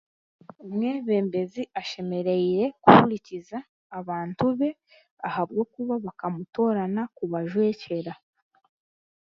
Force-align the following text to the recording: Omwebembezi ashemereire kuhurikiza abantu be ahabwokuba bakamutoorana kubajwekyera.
Omwebembezi 0.63 1.61
ashemereire 1.81 2.65
kuhurikiza 2.81 3.57
abantu 3.99 4.43
be 4.59 4.69
ahabwokuba 5.27 5.93
bakamutoorana 6.05 7.01
kubajwekyera. 7.15 8.13